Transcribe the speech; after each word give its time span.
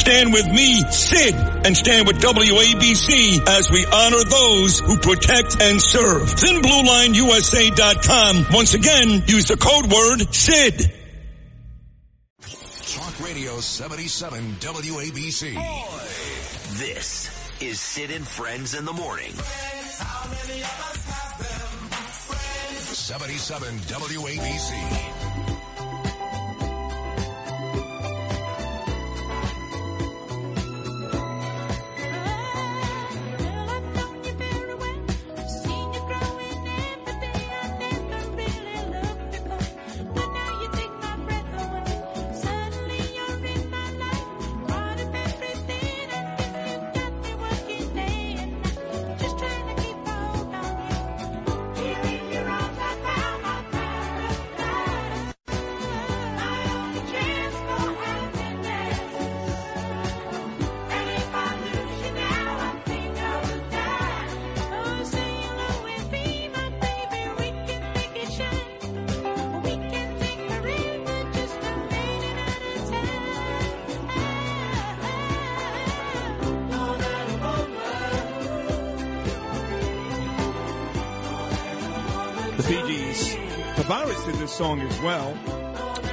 Stand 0.00 0.32
with 0.32 0.48
me, 0.48 0.80
Sid, 0.90 1.34
and 1.34 1.76
stand 1.76 2.06
with 2.06 2.22
WABC 2.22 3.46
as 3.46 3.70
we 3.70 3.84
honor 3.84 4.24
those 4.24 4.80
who 4.80 4.96
protect 4.96 5.60
and 5.60 5.78
serve. 5.78 6.22
ThinBlueLineUSA.com. 6.22 8.46
Once 8.50 8.72
again, 8.72 9.22
use 9.26 9.44
the 9.44 9.58
code 9.58 9.92
word 9.92 10.22
SID. 10.34 10.90
Talk 12.94 13.20
Radio 13.22 13.60
77 13.60 14.54
WABC. 14.60 15.52
This 16.78 17.28
is 17.60 17.78
Sid 17.78 18.10
and 18.10 18.26
Friends 18.26 18.72
in 18.74 18.86
the 18.86 18.94
Morning. 18.94 19.32
Friends, 22.30 22.96
77 22.96 23.76
WABC. 23.80 25.19
The 82.60 82.68
Bee 82.68 82.88
Gees. 82.88 83.34
Tavares 83.76 84.26
did 84.26 84.34
this 84.34 84.52
song 84.52 84.82
as 84.82 85.00
well. 85.00 85.34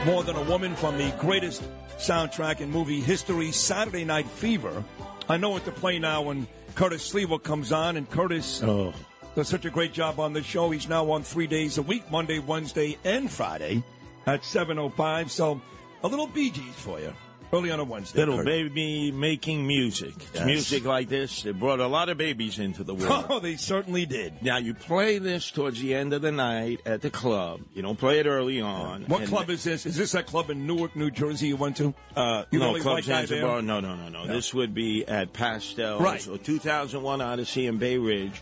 More 0.05 0.23
Than 0.23 0.37
a 0.37 0.43
Woman 0.43 0.77
from 0.77 0.97
the 0.97 1.11
greatest 1.19 1.61
soundtrack 1.97 2.61
in 2.61 2.71
movie 2.71 3.01
history, 3.01 3.51
Saturday 3.51 4.05
Night 4.05 4.25
Fever. 4.27 4.81
I 5.27 5.35
know 5.35 5.49
what 5.49 5.65
to 5.65 5.73
play 5.73 5.99
now 5.99 6.21
when 6.21 6.47
Curtis 6.73 7.11
Sliwa 7.11 7.43
comes 7.43 7.73
on, 7.73 7.97
and 7.97 8.09
Curtis 8.09 8.63
Oh. 8.63 8.93
does 9.35 9.49
such 9.49 9.65
a 9.65 9.69
great 9.69 9.91
job 9.91 10.21
on 10.21 10.31
the 10.31 10.41
show. 10.41 10.69
He's 10.69 10.87
now 10.87 11.11
on 11.11 11.21
three 11.23 11.47
days 11.47 11.77
a 11.79 11.81
week, 11.81 12.09
Monday, 12.09 12.39
Wednesday, 12.39 12.97
and 13.03 13.30
Friday 13.30 13.83
at 14.25 14.45
7.05. 14.45 15.30
So 15.30 15.59
a 16.02 16.07
little 16.07 16.27
Bee 16.27 16.49
Gees 16.49 16.75
for 16.75 16.97
you 17.02 17.13
early 17.53 17.71
on 17.71 17.80
a 17.80 17.83
Wednesday. 17.83 18.19
Little 18.19 18.37
Kurt. 18.37 18.45
baby 18.45 19.11
making 19.11 19.65
music. 19.65 20.13
It's 20.17 20.35
Yes. 20.35 20.45
music 20.45 20.85
like 20.85 21.09
this 21.09 21.43
that 21.43 21.59
brought 21.59 21.80
a 21.80 21.87
lot 21.87 22.09
of 22.09 22.17
babies 22.17 22.59
into 22.59 22.83
the 22.83 22.93
world. 22.93 23.25
Oh, 23.30 23.39
they 23.39 23.55
certainly 23.55 24.05
did. 24.05 24.41
now 24.41 24.58
you 24.58 24.73
play 24.73 25.17
this 25.17 25.49
towards 25.52 25.81
the 25.81 25.93
end 25.95 26.13
of 26.13 26.21
the 26.21 26.31
night 26.31 26.81
at 26.86 27.02
the 27.02 27.09
club. 27.09 27.61
You 27.73 27.81
don't 27.81 27.97
play 27.97 28.19
it 28.19 28.25
early 28.25 28.59
on. 28.61 29.03
What 29.07 29.21
And- 29.21 29.30
club 29.30 29.49
is 29.49 29.63
this? 29.63 29.86
Is 29.86 29.95
this 29.95 30.11
that 30.13 30.25
club 30.27 30.49
in 30.49 30.65
Newark, 30.67 30.95
New 30.95 31.09
Jersey 31.11 31.47
you 31.47 31.55
went 31.57 31.77
to? 31.77 31.93
Uh, 32.15 32.43
You 32.52 32.59
no, 32.59 32.73
Club 32.80 32.86
white 32.95 33.05
guy 33.07 33.25
there? 33.25 33.27
Zanzibar. 33.27 33.61
No, 33.61 33.80
no, 33.80 33.95
no, 33.95 34.09
no, 34.09 34.27
This 34.27 34.53
would 34.53 34.73
be 34.73 35.05
at 35.07 35.33
Pastels 35.33 36.02
Right. 36.02 36.27
or 36.27 36.37
2001 36.37 37.21
Odyssey 37.21 37.67
in 37.67 37.77
Bay 37.77 37.97
Ridge, 37.97 38.41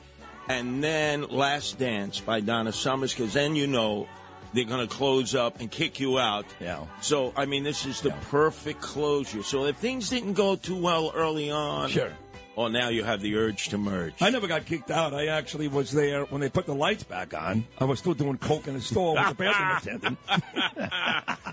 and 0.49 0.83
then 0.83 1.23
Last 1.29 1.77
Dance 1.79 2.19
by 2.19 2.39
Donna 2.39 2.71
Summers. 2.71 3.13
Because 3.13 3.33
then 3.33 3.55
you 3.55 3.67
know 3.67 4.07
they're 4.55 4.66
going 4.66 4.88
to 4.88 4.93
close 4.93 5.35
up 5.35 5.59
and 5.59 5.69
kick 5.69 5.99
you 5.99 6.17
out. 6.17 6.45
Yeah. 6.59 6.85
So 7.01 7.33
I 7.35 7.45
mean, 7.45 7.63
this 7.63 7.85
is 7.85 8.01
the 8.01 8.11
perfect 8.31 8.81
closure. 8.81 9.43
So 9.43 9.66
if 9.66 9.77
things 9.77 10.09
didn't 10.09 10.33
go 10.33 10.55
too 10.55 10.75
well 10.75 11.11
early 11.16 11.51
on, 11.51 11.89
Sure. 11.89 12.11
Well, 12.55 12.69
now 12.69 12.88
you 12.88 13.03
have 13.03 13.19
the 13.19 13.35
urge 13.35 13.67
to 13.69 13.77
merge. 13.77 14.13
I 14.21 14.29
never 14.29 14.47
got 14.47 14.65
kicked 14.65 14.89
out. 14.89 15.13
I 15.13 15.27
actually 15.27 15.67
was 15.67 15.91
there 15.91 16.23
when 16.25 16.39
they 16.39 16.47
put 16.47 16.65
the 16.65 16.73
lights 16.73 17.03
back 17.03 17.33
on. 17.33 17.65
I 17.79 17.83
was 17.83 17.99
still 17.99 18.13
doing 18.13 18.38
coke 18.38 18.67
in 18.67 18.75
the 18.75 18.81
store 18.81 19.15
with 19.15 19.27
the 19.27 19.35
bathroom 19.35 19.97
attendant. 19.99 20.17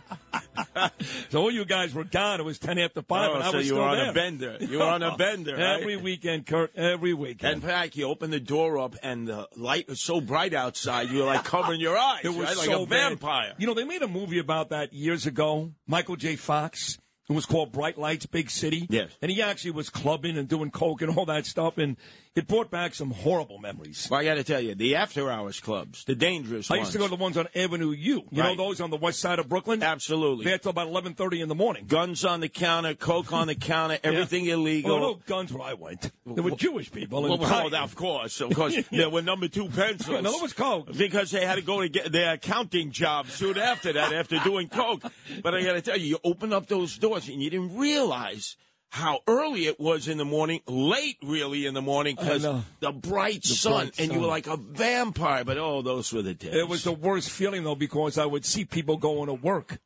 so 1.31 1.41
all 1.43 1.51
you 1.51 1.65
guys 1.65 1.95
were 1.95 2.05
gone. 2.05 2.41
It 2.41 2.45
was 2.45 2.59
ten 2.59 2.79
after 2.79 3.03
five, 3.03 3.31
Oh, 3.31 3.35
and 3.35 3.43
I 3.45 3.51
so 3.51 3.57
was 3.59 3.67
you 3.67 3.73
still 3.75 3.83
were 3.83 3.89
on 3.89 3.97
there. 3.99 4.11
a 4.11 4.13
bender. 4.13 4.57
You 4.61 4.79
were 4.79 4.85
on 4.85 5.03
a 5.03 5.17
bender, 5.17 5.53
right? 5.57 5.81
every 5.81 5.97
weekend, 5.97 6.47
Kurt. 6.47 6.75
Every 6.77 7.15
weekend. 7.15 7.55
In 7.55 7.61
fact, 7.61 7.97
you 7.97 8.07
opened 8.09 8.33
the 8.33 8.41
door 8.41 8.79
up, 8.79 8.97
and 9.03 9.27
the 9.29 9.49
light 9.57 9.89
was 9.89 10.01
so 10.03 10.21
bright 10.21 10.55
outside, 10.55 11.11
you 11.11 11.19
were 11.21 11.25
like 11.27 11.45
covering 11.45 11.81
your 11.81 11.97
eyes, 11.99 12.21
it 12.25 12.29
was 12.31 12.47
right? 12.49 12.57
like 12.57 12.67
so 12.67 12.83
a 12.85 12.87
bad. 12.87 13.09
vampire. 13.11 13.53
You 13.59 13.67
know, 13.67 13.75
they 13.75 13.85
made 13.85 14.03
a 14.03 14.09
movie 14.09 14.39
about 14.39 14.71
that 14.71 14.93
years 14.93 15.27
ago. 15.27 15.73
Michael 15.87 16.17
J. 16.17 16.37
Fox. 16.37 16.99
It 17.29 17.33
was 17.35 17.47
called 17.47 17.73
Bright 17.73 17.97
Lights, 17.99 18.27
Big 18.27 18.51
City. 18.51 18.87
Yes. 18.91 19.11
And 19.23 19.31
he 19.31 19.41
actually 19.41 19.71
was 19.71 19.89
clubbing 19.91 20.37
and 20.37 20.49
doing 20.49 20.71
coke 20.71 21.03
and 21.03 21.17
all 21.17 21.25
that 21.27 21.47
stuff, 21.47 21.79
and 21.79 21.97
it 22.35 22.49
brought 22.49 22.71
back 22.71 22.95
some 22.95 23.11
horrible 23.11 23.59
memories. 23.59 24.09
Well, 24.11 24.21
I 24.21 24.25
got 24.25 24.35
to 24.35 24.45
tell 24.45 24.61
you, 24.61 24.75
the 24.75 24.97
after 24.97 25.31
hours 25.31 25.61
clubs, 25.61 26.05
the 26.05 26.15
dangerous 26.15 26.69
ones. 26.69 26.71
I 26.71 26.75
ones. 26.79 26.87
used 26.87 26.93
to 26.93 26.99
go 26.99 27.05
to 27.05 27.11
the 27.11 27.23
ones 27.23 27.37
on 27.37 27.47
Avenue 27.55 27.91
U. 27.91 27.97
You 28.31 28.43
Right. 28.43 28.57
know 28.57 28.65
those 28.67 28.81
on 28.81 28.91
the 28.91 28.97
west 28.97 29.21
side 29.21 29.39
of 29.39 29.49
Brooklyn? 29.49 29.83
Absolutely. 29.83 30.45
There 30.47 30.59
till 30.59 30.71
about 30.71 30.89
eleven 30.89 31.15
thirty 31.15 31.41
in 31.41 31.49
the 31.49 31.55
morning. 31.55 31.85
Guns 31.87 32.25
on 32.25 32.41
the 32.41 32.49
counter, 32.49 32.95
coke 32.95 33.33
on 33.33 33.47
the 33.47 33.55
counter, 33.55 33.99
everything 34.05 34.47
illegal. 34.47 34.93
Oh, 34.93 34.99
no 35.01 35.15
guns 35.27 35.53
where 35.53 35.63
I 35.63 35.75
went. 35.75 36.11
There 36.27 36.43
were 36.43 36.53
Jewish 36.53 36.91
people. 36.91 37.23
Well, 37.23 37.33
and 37.35 37.41
well, 37.41 37.75
of 37.85 37.95
course, 37.95 38.41
of 38.41 38.55
course. 38.55 38.77
There 38.91 39.11
were 39.11 39.23
number 39.23 39.47
two 39.49 39.69
pencils. 39.69 40.23
No, 40.23 40.35
it 40.37 40.43
was 40.43 40.53
coke. 40.55 40.93
Because 40.97 41.31
they 41.31 41.45
had 41.47 41.57
to 41.57 41.63
go 41.63 41.81
to 41.83 41.89
get 41.89 42.11
their 42.13 42.33
accounting 42.35 42.91
job 42.91 43.29
soon 43.29 43.59
after 43.59 43.93
that, 43.93 44.13
after 44.13 44.39
doing 44.41 44.69
coke. 44.69 45.03
But 45.43 45.55
I 45.55 45.63
got 45.63 45.75
to 45.75 45.83
tell 45.83 45.97
you, 45.99 46.07
you 46.07 46.19
open 46.25 46.53
up 46.53 46.67
those 46.67 46.97
doors 46.99 47.12
and 47.17 47.43
you 47.43 47.51
didn't 47.51 47.77
realize 47.77 48.57
how 48.93 49.21
early 49.27 49.67
it 49.67 49.81
was 49.81 50.07
in 50.07 50.19
the 50.19 50.25
morning, 50.25 50.61
late 50.67 51.17
really 51.23 51.65
in 51.65 51.73
the 51.73 51.81
morning, 51.81 52.15
because 52.15 52.43
the 52.81 52.93
bright 52.93 53.43
sun, 53.43 53.87
bright 53.87 54.01
and 54.01 54.13
you 54.13 54.21
were 54.21 54.27
like 54.27 54.47
a 54.47 54.59
vampire. 54.59 55.45
But 55.45 55.57
oh, 55.57 55.81
those 55.81 56.13
were 56.13 56.21
the 56.21 56.35
days. 56.35 56.55
It 56.55 56.69
was 56.69 56.85
the 56.85 56.93
worst 56.93 57.31
feeling 57.31 57.65
though 57.65 57.75
because 57.75 58.19
I 58.19 58.27
would 58.27 58.45
see 58.45 58.67
people 58.67 58.99
going 58.99 59.29
to 59.29 59.35
work. 59.35 59.79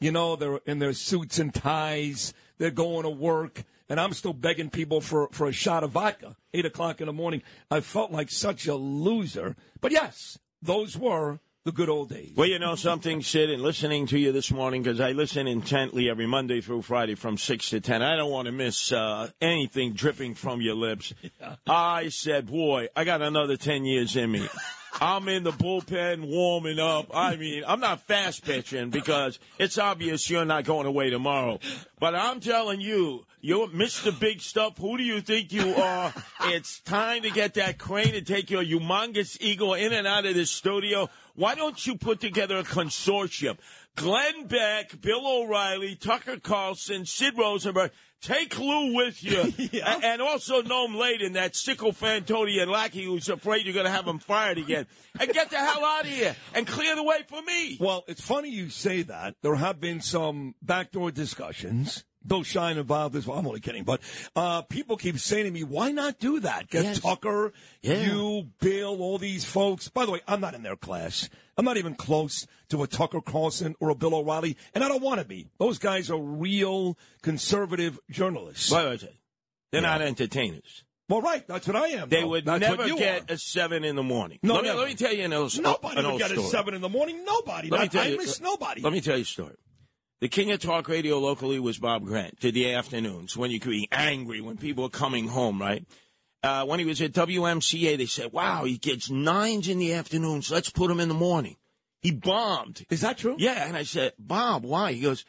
You 0.00 0.10
know, 0.10 0.34
they're 0.34 0.60
in 0.66 0.80
their 0.80 0.92
suits 0.92 1.38
and 1.38 1.54
ties. 1.54 2.34
They're 2.58 2.72
going 2.72 3.04
to 3.04 3.10
work, 3.10 3.62
and 3.88 4.00
I'm 4.00 4.12
still 4.12 4.32
begging 4.32 4.70
people 4.70 5.00
for 5.00 5.28
for 5.30 5.46
a 5.46 5.52
shot 5.52 5.84
of 5.84 5.92
vodka. 5.92 6.34
Eight 6.52 6.66
o'clock 6.66 7.00
in 7.00 7.06
the 7.06 7.12
morning. 7.12 7.42
I 7.70 7.80
felt 7.80 8.10
like 8.10 8.28
such 8.28 8.66
a 8.66 8.74
loser. 8.74 9.54
But 9.80 9.92
yes, 9.92 10.36
those 10.60 10.98
were 10.98 11.38
the 11.68 11.72
good 11.72 11.90
old 11.90 12.08
days. 12.08 12.32
Well, 12.34 12.48
you 12.48 12.58
know 12.58 12.76
something, 12.76 13.20
Sid, 13.20 13.50
and 13.50 13.62
listening 13.62 14.06
to 14.06 14.18
you 14.18 14.32
this 14.32 14.50
morning, 14.50 14.82
because 14.82 15.00
I 15.00 15.12
listen 15.12 15.46
intently 15.46 16.08
every 16.08 16.26
Monday 16.26 16.62
through 16.62 16.80
Friday 16.80 17.14
from 17.14 17.36
6 17.36 17.70
to 17.70 17.80
10. 17.80 18.00
I 18.00 18.16
don't 18.16 18.30
want 18.30 18.46
to 18.46 18.52
miss 18.52 18.90
uh, 18.90 19.28
anything 19.42 19.92
dripping 19.92 20.34
from 20.34 20.62
your 20.62 20.74
lips. 20.74 21.12
I 21.66 22.08
said, 22.08 22.46
boy, 22.46 22.88
I 22.96 23.04
got 23.04 23.20
another 23.20 23.58
10 23.58 23.84
years 23.84 24.16
in 24.16 24.32
me. 24.32 24.48
I'm 25.00 25.28
in 25.28 25.44
the 25.44 25.52
bullpen 25.52 26.28
warming 26.28 26.78
up. 26.78 27.10
I 27.14 27.36
mean, 27.36 27.64
I'm 27.66 27.80
not 27.80 28.00
fast 28.02 28.44
pitching 28.44 28.90
because 28.90 29.38
it's 29.58 29.78
obvious 29.78 30.28
you're 30.28 30.44
not 30.44 30.64
going 30.64 30.86
away 30.86 31.10
tomorrow. 31.10 31.60
But 32.00 32.14
I'm 32.14 32.40
telling 32.40 32.80
you, 32.80 33.24
you're 33.40 33.68
Mr. 33.68 34.18
Big 34.18 34.40
Stuff. 34.40 34.78
Who 34.78 34.96
do 34.96 35.04
you 35.04 35.20
think 35.20 35.52
you 35.52 35.74
are? 35.74 36.12
It's 36.44 36.80
time 36.80 37.22
to 37.22 37.30
get 37.30 37.54
that 37.54 37.78
crane 37.78 38.14
and 38.14 38.26
take 38.26 38.50
your 38.50 38.64
humongous 38.64 39.36
ego 39.40 39.74
in 39.74 39.92
and 39.92 40.06
out 40.06 40.26
of 40.26 40.34
this 40.34 40.50
studio. 40.50 41.08
Why 41.34 41.54
don't 41.54 41.86
you 41.86 41.96
put 41.96 42.20
together 42.20 42.58
a 42.58 42.64
consortium? 42.64 43.58
Glenn 43.94 44.46
Beck, 44.46 45.00
Bill 45.00 45.24
O'Reilly, 45.24 45.94
Tucker 45.94 46.38
Carlson, 46.38 47.04
Sid 47.04 47.36
Rosenberg. 47.36 47.92
Take 48.20 48.58
Lou 48.58 48.94
with 48.94 49.22
you. 49.22 49.40
A- 49.80 50.00
And 50.04 50.20
also 50.20 50.62
Noam 50.62 50.96
Laden, 50.96 51.34
that 51.34 51.52
sycophantonian 51.54 52.66
lackey 52.68 53.04
who's 53.04 53.28
afraid 53.28 53.64
you're 53.64 53.74
going 53.74 53.86
to 53.86 53.92
have 53.92 54.06
him 54.06 54.18
fired 54.18 54.58
again. 54.58 54.86
And 55.20 55.30
get 55.32 55.50
the 55.50 55.56
hell 55.58 55.84
out 55.84 56.02
of 56.04 56.10
here 56.10 56.34
and 56.54 56.66
clear 56.66 56.94
the 56.96 57.02
way 57.04 57.18
for 57.28 57.40
me. 57.42 57.76
Well, 57.80 58.04
it's 58.08 58.20
funny 58.20 58.50
you 58.50 58.70
say 58.70 59.02
that. 59.02 59.36
There 59.42 59.54
have 59.56 59.80
been 59.80 60.00
some 60.00 60.54
backdoor 60.62 61.10
discussions 61.12 62.04
Bill 62.28 62.42
Shine 62.42 62.78
involved 62.78 63.16
as 63.16 63.26
well. 63.26 63.38
I'm 63.38 63.46
only 63.46 63.60
kidding, 63.60 63.84
but 63.84 64.00
uh, 64.36 64.62
people 64.62 64.96
keep 64.96 65.18
saying 65.18 65.46
to 65.46 65.50
me, 65.50 65.64
"Why 65.64 65.90
not 65.90 66.18
do 66.18 66.40
that? 66.40 66.68
Get 66.68 66.84
Yes. 66.84 67.00
Tucker, 67.00 67.52
Yeah. 67.82 68.02
you, 68.02 68.50
Bill, 68.60 69.00
all 69.02 69.18
these 69.18 69.44
folks." 69.44 69.88
By 69.88 70.04
the 70.06 70.12
way, 70.12 70.20
I'm 70.28 70.40
not 70.40 70.54
in 70.54 70.62
their 70.62 70.76
class. 70.76 71.28
I'm 71.56 71.64
not 71.64 71.76
even 71.76 71.94
close 71.96 72.46
to 72.68 72.82
a 72.84 72.86
Tucker 72.86 73.20
Carlson 73.20 73.74
or 73.80 73.88
a 73.90 73.94
Bill 73.96 74.14
O'Reilly, 74.14 74.56
and 74.74 74.84
I 74.84 74.88
don't 74.88 75.02
want 75.02 75.20
to 75.20 75.26
be. 75.26 75.48
Those 75.58 75.78
guys 75.78 76.08
are 76.10 76.18
real 76.20 76.96
conservative 77.22 77.98
journalists. 78.10 78.70
Wait, 78.70 78.84
wait, 78.84 79.02
wait. 79.02 79.16
They're 79.72 79.82
not 79.82 80.00
entertainers. 80.00 80.84
well, 81.08 81.20
right, 81.20 81.46
that's 81.48 81.66
what 81.66 81.76
I 81.76 81.88
am. 81.88 82.08
They 82.08 82.20
though. 82.20 82.28
would 82.28 82.44
That's 82.44 82.60
never 82.60 82.88
get 82.88 83.30
are. 83.30 83.34
a 83.34 83.38
seven 83.38 83.84
in 83.84 83.96
the 83.96 84.02
morning. 84.02 84.38
No, 84.42 84.54
let, 84.54 84.64
me, 84.64 84.70
let 84.72 84.88
me 84.88 84.94
tell 84.94 85.12
you 85.12 85.24
an 85.24 85.32
old, 85.32 85.60
Nobody 85.60 85.98
an 85.98 86.04
would 86.04 86.10
old 86.12 86.20
get 86.20 86.30
story. 86.30 86.44
at 86.44 86.50
seven 86.50 86.74
in 86.74 86.80
the 86.80 86.88
morning. 86.88 87.24
Nobody. 87.24 87.68
Let 87.70 87.80
me 87.82 87.88
tell 87.88 88.02
I 88.04 88.08
you, 88.08 88.16
miss 88.18 88.40
nobody. 88.40 88.80
Let 88.82 88.92
me 88.92 89.00
tell 89.00 89.16
you 89.16 89.22
a 89.22 89.26
story. 89.26 89.56
The 90.20 90.28
king 90.28 90.50
of 90.50 90.60
talk 90.60 90.88
radio 90.88 91.18
locally 91.18 91.60
was 91.60 91.78
Bob 91.78 92.04
Grant. 92.04 92.40
Did 92.40 92.54
the 92.54 92.74
afternoons 92.74 93.36
when 93.36 93.52
you 93.52 93.60
could 93.60 93.70
be 93.70 93.88
angry 93.92 94.40
when 94.40 94.56
people 94.56 94.82
were 94.82 94.90
coming 94.90 95.28
home, 95.28 95.60
right? 95.60 95.84
Uh, 96.42 96.64
when 96.64 96.80
he 96.80 96.84
was 96.84 97.00
at 97.00 97.12
WMCA, 97.12 97.96
they 97.96 98.06
said, 98.06 98.32
"Wow, 98.32 98.64
he 98.64 98.78
gets 98.78 99.10
nines 99.10 99.68
in 99.68 99.78
the 99.78 99.92
afternoons. 99.92 100.50
Let's 100.50 100.70
put 100.70 100.90
him 100.90 100.98
in 100.98 101.08
the 101.08 101.14
morning." 101.14 101.56
He 102.00 102.10
bombed. 102.10 102.84
Is 102.90 103.00
that 103.02 103.18
true? 103.18 103.36
Yeah, 103.38 103.66
and 103.66 103.76
I 103.76 103.84
said, 103.84 104.12
"Bob, 104.18 104.64
why?" 104.64 104.92
He 104.92 105.00
goes, 105.00 105.24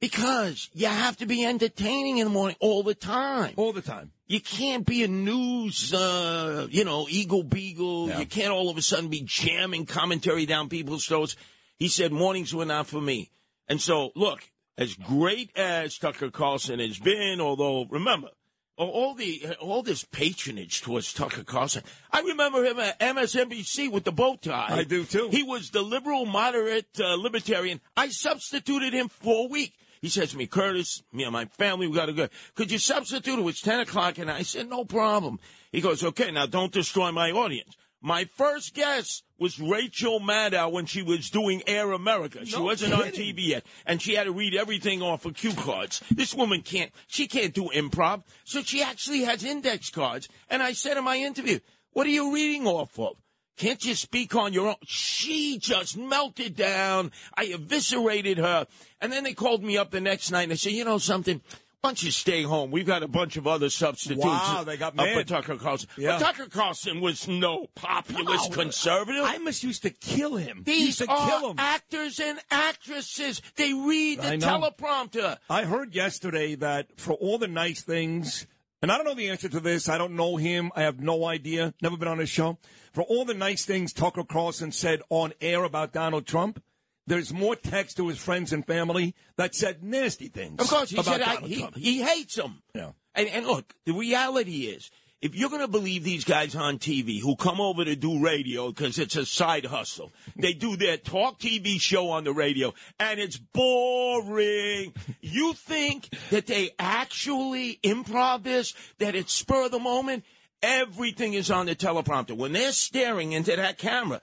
"Because 0.00 0.68
you 0.74 0.86
have 0.86 1.16
to 1.18 1.26
be 1.26 1.44
entertaining 1.44 2.18
in 2.18 2.26
the 2.26 2.32
morning 2.32 2.56
all 2.60 2.82
the 2.82 2.94
time. 2.94 3.54
All 3.56 3.72
the 3.72 3.82
time. 3.82 4.12
You 4.26 4.40
can't 4.40 4.84
be 4.84 5.02
a 5.02 5.08
news, 5.08 5.94
uh, 5.94 6.66
you 6.70 6.84
know, 6.84 7.06
eagle 7.08 7.42
beagle. 7.42 8.08
Yeah. 8.08 8.20
You 8.20 8.26
can't 8.26 8.50
all 8.50 8.68
of 8.68 8.76
a 8.76 8.82
sudden 8.82 9.08
be 9.08 9.22
jamming 9.24 9.86
commentary 9.86 10.44
down 10.46 10.68
people's 10.68 11.06
throats. 11.06 11.36
He 11.78 11.88
said 11.88 12.12
mornings 12.12 12.54
were 12.54 12.64
not 12.64 12.86
for 12.86 13.00
me. 13.00 13.30
And 13.68 13.80
so, 13.80 14.12
look, 14.14 14.50
as 14.78 14.94
great 14.94 15.50
as 15.56 15.98
Tucker 15.98 16.30
Carlson 16.30 16.78
has 16.78 16.98
been, 16.98 17.40
although 17.40 17.86
remember, 17.86 18.28
all- 18.76 19.14
the 19.14 19.56
all 19.60 19.82
this 19.82 20.04
patronage 20.04 20.82
towards 20.82 21.12
Tucker 21.12 21.44
Carlson. 21.44 21.82
I 22.12 22.20
remember 22.20 22.62
him 22.64 22.78
at 22.78 23.00
MSNBC 23.00 23.90
with 23.90 24.04
the 24.04 24.12
bow 24.12 24.36
tie. 24.36 24.68
I 24.70 24.84
do, 24.84 25.04
too. 25.04 25.28
He 25.30 25.42
was 25.42 25.70
the 25.70 25.82
liberal, 25.82 26.26
moderate, 26.26 26.88
uh, 27.00 27.14
libertarian. 27.14 27.80
I 27.96 28.08
substituted 28.08 28.92
him 28.92 29.08
for 29.08 29.46
a 29.46 29.48
week. 29.48 29.72
He 30.02 30.10
says 30.10 30.32
to 30.32 30.36
me, 30.36 30.46
Curtis, 30.46 31.02
me 31.12 31.24
and 31.24 31.32
my 31.32 31.46
family, 31.46 31.86
we 31.88 31.96
got 31.96 32.06
to 32.06 32.12
go. 32.12 32.28
Could 32.54 32.70
you 32.70 32.78
substitute? 32.78 33.38
It 33.38 33.42
was 33.42 33.60
10 33.60 33.80
o'clock. 33.80 34.18
And 34.18 34.30
I 34.30 34.42
said, 34.42 34.68
no 34.68 34.84
problem. 34.84 35.40
He 35.72 35.80
goes, 35.80 36.04
okay, 36.04 36.30
now 36.30 36.46
don't 36.46 36.70
destroy 36.70 37.10
my 37.12 37.30
audience. 37.30 37.76
My 38.06 38.24
first 38.24 38.72
guest 38.72 39.24
was 39.36 39.58
Rachel 39.58 40.20
Maddow 40.20 40.70
when 40.70 40.86
she 40.86 41.02
was 41.02 41.28
doing 41.28 41.60
Air 41.66 41.90
America. 41.90 42.46
She 42.46 42.54
No 42.54 42.62
wasn't 42.62 42.92
on. 42.94 43.02
TV 43.06 43.48
yet. 43.48 43.66
And 43.84 44.00
she 44.00 44.14
had 44.14 44.24
to 44.24 44.32
read 44.32 44.54
everything 44.54 45.02
off 45.02 45.24
of 45.24 45.34
cue 45.34 45.52
cards. 45.52 46.00
This 46.08 46.32
woman 46.32 46.62
can't, 46.62 46.92
she 47.08 47.26
can't 47.26 47.52
do 47.52 47.68
improv. 47.74 48.22
So 48.44 48.62
she 48.62 48.80
actually 48.80 49.22
has 49.22 49.42
index 49.42 49.90
cards. 49.90 50.28
And 50.48 50.62
I 50.62 50.70
said 50.70 50.96
in 50.96 51.02
my 51.02 51.16
interview, 51.16 51.58
what 51.94 52.06
are 52.06 52.10
you 52.10 52.32
reading 52.32 52.68
off 52.68 52.96
of? 52.96 53.16
Can't 53.56 53.84
you 53.84 53.96
speak 53.96 54.36
on 54.36 54.52
your 54.52 54.68
own? 54.68 54.76
She 54.84 55.58
just 55.58 55.96
melted 55.96 56.54
down. 56.54 57.10
I 57.36 57.46
eviscerated 57.46 58.38
her. 58.38 58.68
And 59.00 59.10
then 59.10 59.24
they 59.24 59.34
called 59.34 59.64
me 59.64 59.78
up 59.78 59.90
the 59.90 60.00
next 60.00 60.30
night 60.30 60.42
and 60.42 60.52
they 60.52 60.56
said, 60.56 60.74
you 60.74 60.84
know 60.84 60.98
something? 60.98 61.40
Why 61.86 61.90
don't 61.90 62.02
you 62.02 62.10
stay 62.10 62.42
home? 62.42 62.72
We've 62.72 62.84
got 62.84 63.04
a 63.04 63.08
bunch 63.08 63.36
of 63.36 63.46
other 63.46 63.70
substitutes. 63.70 64.24
Wow, 64.24 64.64
they 64.66 64.76
got 64.76 64.98
up 64.98 65.06
for 65.06 65.14
mad. 65.14 65.28
Tucker 65.28 65.54
Carlson. 65.54 65.88
Yeah. 65.96 66.18
But 66.18 66.24
Tucker 66.32 66.46
Carlson 66.50 67.00
was 67.00 67.28
no 67.28 67.68
populist 67.76 68.50
No, 68.50 68.56
conservative. 68.56 69.22
I 69.24 69.38
must 69.38 69.62
used 69.62 69.82
to 69.82 69.90
kill 69.90 70.34
him. 70.34 70.64
These 70.66 70.86
used 70.86 70.98
to 71.02 71.08
are 71.08 71.28
kill 71.28 71.50
him. 71.50 71.56
actors 71.60 72.18
and 72.18 72.40
actresses. 72.50 73.40
They 73.54 73.72
read 73.72 74.18
the 74.20 74.32
I 74.32 74.36
teleprompter. 74.38 75.36
I 75.48 75.62
heard 75.62 75.94
yesterday 75.94 76.56
that 76.56 76.88
for 76.98 77.12
all 77.12 77.38
the 77.38 77.46
nice 77.46 77.82
things, 77.82 78.48
and 78.82 78.90
I 78.90 78.96
don't 78.96 79.06
know 79.06 79.14
the 79.14 79.28
answer 79.30 79.48
to 79.48 79.60
this. 79.60 79.88
I 79.88 79.96
don't 79.96 80.16
know 80.16 80.38
him. 80.38 80.72
I 80.74 80.82
have 80.82 80.98
no 80.98 81.24
idea. 81.24 81.72
Never 81.80 81.96
been 81.96 82.08
on 82.08 82.18
his 82.18 82.30
show. 82.30 82.58
For 82.94 83.02
all 83.04 83.24
the 83.24 83.32
nice 83.32 83.64
things 83.64 83.92
Tucker 83.92 84.24
Carlson 84.24 84.72
said 84.72 85.02
on 85.08 85.34
air 85.40 85.62
about 85.62 85.92
Donald 85.92 86.26
Trump, 86.26 86.60
there's 87.06 87.32
more 87.32 87.56
text 87.56 87.96
to 87.98 88.08
his 88.08 88.18
friends 88.18 88.52
and 88.52 88.66
family 88.66 89.14
that 89.36 89.54
said 89.54 89.82
nasty 89.82 90.28
things. 90.28 90.60
Of 90.60 90.68
course, 90.68 90.90
he 90.90 91.02
said 91.02 91.22
I, 91.22 91.36
he, 91.36 91.66
he 91.76 92.02
hates 92.02 92.34
them. 92.34 92.62
Yeah. 92.74 92.90
And, 93.14 93.28
and 93.28 93.46
look, 93.46 93.74
the 93.84 93.92
reality 93.92 94.66
is, 94.66 94.90
if 95.22 95.34
you're 95.34 95.48
going 95.48 95.62
to 95.62 95.68
believe 95.68 96.04
these 96.04 96.24
guys 96.24 96.54
on 96.54 96.78
TV 96.78 97.20
who 97.20 97.36
come 97.36 97.60
over 97.60 97.84
to 97.84 97.96
do 97.96 98.22
radio 98.22 98.68
because 98.68 98.98
it's 98.98 99.16
a 99.16 99.24
side 99.24 99.64
hustle, 99.64 100.12
they 100.36 100.52
do 100.52 100.76
their 100.76 100.96
talk 100.96 101.38
TV 101.38 101.80
show 101.80 102.10
on 102.10 102.24
the 102.24 102.32
radio 102.32 102.74
and 103.00 103.18
it's 103.18 103.38
boring. 103.38 104.92
You 105.20 105.54
think 105.54 106.10
that 106.30 106.46
they 106.46 106.70
actually 106.78 107.80
improv 107.82 108.42
this, 108.42 108.74
that 108.98 109.14
it's 109.14 109.32
spur 109.32 109.66
of 109.66 109.70
the 109.70 109.78
moment? 109.78 110.24
Everything 110.62 111.34
is 111.34 111.50
on 111.50 111.66
the 111.66 111.74
teleprompter. 111.74 112.36
When 112.36 112.52
they're 112.52 112.72
staring 112.72 113.32
into 113.32 113.54
that 113.56 113.78
camera, 113.78 114.20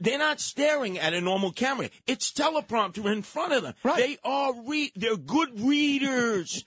they're 0.00 0.18
not 0.18 0.40
staring 0.40 0.98
at 0.98 1.12
a 1.12 1.20
normal 1.20 1.52
camera. 1.52 1.90
It's 2.06 2.32
teleprompter 2.32 3.10
in 3.10 3.22
front 3.22 3.52
of 3.52 3.62
them. 3.62 3.74
Right. 3.82 3.96
They 3.96 4.18
are 4.24 4.52
re- 4.66 4.92
they're 4.96 5.16
good 5.16 5.60
readers. 5.60 6.64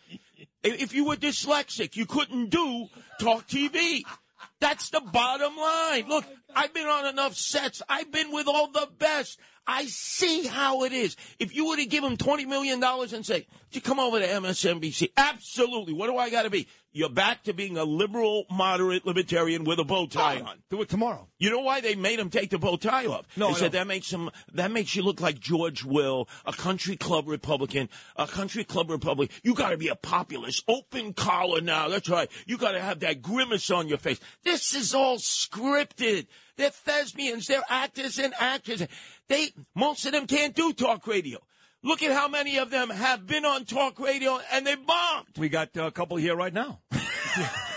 If 0.64 0.82
if 0.82 0.94
you 0.94 1.06
were 1.06 1.16
dyslexic, 1.16 1.96
you 1.96 2.06
couldn't 2.06 2.50
do 2.50 2.88
talk 3.20 3.48
TV. 3.48 4.04
That's 4.60 4.90
the 4.90 5.02
bottom 5.02 5.56
line. 5.56 6.08
Look, 6.08 6.26
I've 6.56 6.74
been 6.74 6.88
on 6.88 7.06
enough 7.06 7.36
sets. 7.36 7.82
I've 7.88 8.12
been 8.12 8.32
with 8.32 8.48
all 8.48 8.72
the 8.72 8.88
best. 8.98 9.40
I 9.68 9.86
see 9.86 10.48
how 10.48 10.84
it 10.84 10.94
is. 10.94 11.18
If 11.40 11.54
you 11.54 11.68
were 11.68 11.76
to 11.76 11.86
give 11.86 12.02
them 12.04 12.16
$20 12.16 12.48
million 12.48 12.82
and 12.82 13.26
say, 13.26 13.46
"Would 13.50 13.76
you 13.76 13.82
come 13.82 14.00
over 14.00 14.20
to 14.20 14.26
MSNBC? 14.26 15.12
Absolutely. 15.18 15.94
What 15.94 16.08
do 16.08 16.18
I 16.18 16.30
got 16.30 16.44
to 16.44 16.50
be? 16.50 16.68
You're 16.94 17.10
back 17.10 17.44
to 17.44 17.54
being 17.54 17.78
a 17.78 17.84
liberal, 17.84 18.46
moderate 18.50 19.06
libertarian 19.06 19.66
with 19.66 19.78
a 19.78 19.84
bow 19.84 20.08
tie 20.08 20.40
on. 20.40 20.58
Do 20.72 20.82
it 20.82 20.90
tomorrow. 20.90 21.28
You 21.38 21.52
know 21.52 21.60
why 21.60 21.80
they 21.80 21.94
made 21.94 22.18
him 22.18 22.32
take 22.32 22.50
the 22.50 22.58
bow 22.58 22.78
tie 22.78 23.06
off? 23.06 23.26
No, 23.38 23.48
they 23.50 23.54
I 23.54 23.56
said 23.58 23.72
don't. 23.74 23.82
that 23.82 23.88
makes 23.88 24.10
him 24.10 24.32
that 24.54 24.72
makes 24.72 24.96
you 24.96 25.04
look 25.04 25.22
like 25.22 25.40
George 25.40 25.84
Will, 25.84 26.28
a 26.46 26.54
country 26.54 26.96
club 26.96 27.28
Republican, 27.28 27.90
a 28.16 28.26
country 28.26 28.64
club 28.64 28.90
Republican. 28.90 29.36
You 29.44 29.54
got 29.54 29.72
to 29.72 29.78
be 29.78 29.90
a 29.90 29.96
populist, 29.96 30.64
open 30.68 31.14
collar 31.14 31.62
now. 31.62 31.88
That's 31.90 32.10
right. 32.10 32.32
You 32.48 32.58
got 32.58 32.72
to 32.72 32.82
have 32.82 33.02
that 33.02 33.22
grimace 33.22 33.70
on 33.70 33.88
your 33.90 34.00
face. 34.00 34.20
This 34.44 34.74
is 34.74 34.96
all 34.96 35.18
scripted. 35.18 36.26
They're 36.56 36.72
thespians. 36.72 37.46
They're 37.46 37.62
actors 37.70 38.18
and 38.18 38.34
actresses. 38.40 38.88
They 39.30 39.52
most 39.76 40.06
of 40.06 40.12
them 40.14 40.28
can't 40.28 40.56
do 40.56 40.74
talk 40.74 41.06
radio. 41.08 41.40
Look 41.84 42.02
at 42.02 42.12
how 42.12 42.28
many 42.28 42.58
of 42.58 42.70
them 42.70 42.90
have 42.90 43.28
been 43.28 43.46
on 43.46 43.66
talk 43.66 44.00
radio 44.00 44.40
and 44.52 44.66
they 44.66 44.76
bombed. 44.76 45.28
We 45.38 45.50
got 45.50 45.76
a 45.78 45.92
couple 45.92 46.18
here 46.18 46.36
right 46.36 46.54
now. 46.54 46.82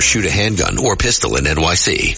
shoot 0.00 0.26
a 0.26 0.30
handgun 0.30 0.78
or 0.78 0.96
pistol 0.96 1.36
in 1.36 1.44
NYC. 1.44 2.17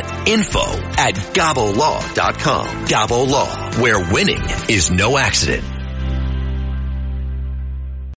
info 0.27 0.61
at 0.97 1.15
gabolaw.com. 1.33 2.67
Gabo 2.87 3.27
Law, 3.29 3.71
where 3.81 3.99
winning 4.13 4.41
is 4.69 4.91
no 4.91 5.17
accident. 5.17 5.63